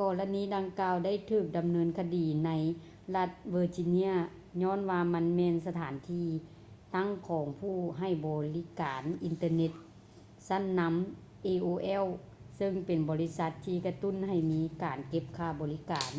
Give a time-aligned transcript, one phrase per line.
[0.00, 2.50] ກໍລະນີດັ່ງກ່າວໄດ້ຖືກດຳເນີນຄະດີໃນ
[3.14, 4.14] ລັດ virginia
[4.62, 6.28] ຍ້ອນວ່າມັນແມ່ນສະຖານທີ່
[6.94, 9.72] ຕັ້ງຂອງຜູ້ໃຫ້ບໍລິການອິນເຕີເນັດ
[10.48, 10.88] ຊັ້ນນຳ
[11.46, 12.04] aol
[12.56, 16.12] ເຊິ່ງເປັນບໍລິສັດທີ່ກະຕຸ້ນໃຫ້ມີການເກັບຄ່າບໍລິການ